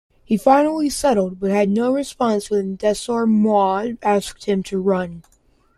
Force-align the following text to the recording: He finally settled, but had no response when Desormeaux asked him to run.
He 0.23 0.35
finally 0.35 0.89
settled, 0.89 1.39
but 1.39 1.51
had 1.51 1.69
no 1.69 1.93
response 1.93 2.49
when 2.49 2.75
Desormeaux 2.75 3.99
asked 4.01 4.45
him 4.45 4.63
to 4.63 4.79
run. 4.79 5.21